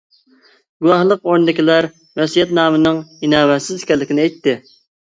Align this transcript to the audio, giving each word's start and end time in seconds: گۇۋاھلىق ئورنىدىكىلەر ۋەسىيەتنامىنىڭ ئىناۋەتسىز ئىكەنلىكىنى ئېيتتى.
گۇۋاھلىق 0.85 1.27
ئورنىدىكىلەر 1.29 1.89
ۋەسىيەتنامىنىڭ 2.23 3.05
ئىناۋەتسىز 3.29 3.87
ئىكەنلىكىنى 3.87 4.27
ئېيتتى. 4.29 4.61